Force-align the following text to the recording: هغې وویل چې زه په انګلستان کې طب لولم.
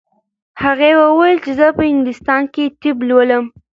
هغې 0.63 0.91
وویل 1.01 1.37
چې 1.43 1.51
زه 1.59 1.67
په 1.77 1.83
انګلستان 1.91 2.41
کې 2.53 2.63
طب 2.81 2.97
لولم. 3.09 3.45